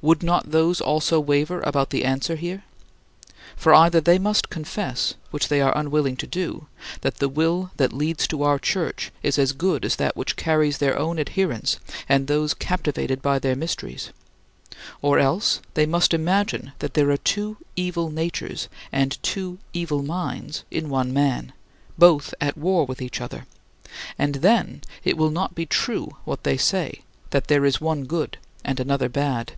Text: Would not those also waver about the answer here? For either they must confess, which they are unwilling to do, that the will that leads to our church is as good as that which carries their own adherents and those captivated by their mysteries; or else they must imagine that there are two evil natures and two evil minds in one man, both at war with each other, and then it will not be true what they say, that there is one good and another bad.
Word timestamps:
Would 0.00 0.24
not 0.24 0.50
those 0.50 0.80
also 0.80 1.20
waver 1.20 1.60
about 1.60 1.90
the 1.90 2.04
answer 2.04 2.34
here? 2.34 2.64
For 3.54 3.72
either 3.72 4.00
they 4.00 4.18
must 4.18 4.50
confess, 4.50 5.14
which 5.30 5.46
they 5.46 5.60
are 5.60 5.78
unwilling 5.78 6.16
to 6.16 6.26
do, 6.26 6.66
that 7.02 7.18
the 7.18 7.28
will 7.28 7.70
that 7.76 7.92
leads 7.92 8.26
to 8.26 8.42
our 8.42 8.58
church 8.58 9.12
is 9.22 9.38
as 9.38 9.52
good 9.52 9.84
as 9.84 9.94
that 9.96 10.16
which 10.16 10.34
carries 10.34 10.78
their 10.78 10.98
own 10.98 11.20
adherents 11.20 11.78
and 12.08 12.26
those 12.26 12.52
captivated 12.52 13.22
by 13.22 13.38
their 13.38 13.54
mysteries; 13.54 14.10
or 15.00 15.20
else 15.20 15.60
they 15.74 15.86
must 15.86 16.12
imagine 16.12 16.72
that 16.80 16.94
there 16.94 17.10
are 17.12 17.16
two 17.16 17.58
evil 17.76 18.10
natures 18.10 18.68
and 18.90 19.22
two 19.22 19.58
evil 19.72 20.02
minds 20.02 20.64
in 20.68 20.88
one 20.90 21.12
man, 21.12 21.52
both 21.96 22.34
at 22.40 22.58
war 22.58 22.84
with 22.86 23.00
each 23.00 23.20
other, 23.20 23.46
and 24.18 24.36
then 24.36 24.80
it 25.04 25.16
will 25.16 25.30
not 25.30 25.54
be 25.54 25.64
true 25.64 26.16
what 26.24 26.42
they 26.42 26.56
say, 26.56 27.02
that 27.30 27.46
there 27.46 27.64
is 27.64 27.80
one 27.80 28.02
good 28.06 28.36
and 28.64 28.80
another 28.80 29.08
bad. 29.08 29.52